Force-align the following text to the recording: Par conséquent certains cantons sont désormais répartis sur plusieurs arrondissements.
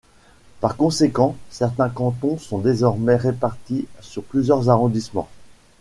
Par 0.61 0.77
conséquent 0.77 1.35
certains 1.51 1.89
cantons 1.91 2.39
sont 2.39 2.57
désormais 2.57 3.17
répartis 3.17 3.87
sur 3.99 4.23
plusieurs 4.23 4.67
arrondissements. 4.67 5.29